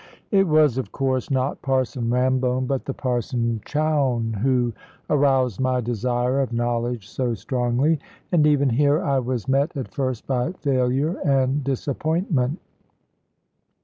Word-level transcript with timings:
It 0.31 0.47
was 0.47 0.79
of 0.79 0.91
course 0.91 1.29
not 1.29 1.61
Parson 1.61 2.09
Rambone 2.09 2.65
but 2.65 2.85
the 2.85 2.93
Parson 2.95 3.61
Chowne 3.65 4.33
who 4.41 4.73
aroused 5.11 5.59
my 5.59 5.79
desire 5.79 6.41
of 6.41 6.51
knowledge 6.51 7.07
so 7.07 7.35
strongly. 7.35 7.99
And 8.31 8.47
even 8.47 8.69
here 8.71 8.99
I 8.99 9.19
was 9.19 9.47
met 9.47 9.77
at 9.77 9.93
first 9.93 10.25
by 10.25 10.53
failure 10.53 11.19
and 11.23 11.63
disappointment. 11.63 12.57